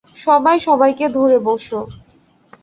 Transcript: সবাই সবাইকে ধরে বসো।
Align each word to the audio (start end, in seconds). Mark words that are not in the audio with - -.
সবাই 0.17 0.57
সবাইকে 0.59 1.05
ধরে 1.09 1.37
বসো। 1.39 1.79